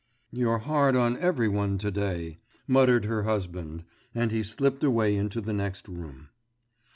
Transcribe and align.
'You're 0.31 0.57
hard 0.57 0.95
on 0.95 1.15
every 1.19 1.47
one 1.47 1.77
to 1.77 1.91
day,' 1.91 2.39
muttered 2.65 3.05
her 3.05 3.21
husband, 3.21 3.83
and 4.15 4.31
he 4.31 4.41
slipped 4.41 4.83
away 4.83 5.15
into 5.15 5.41
the 5.41 5.53
next 5.53 5.87
room. 5.87 6.29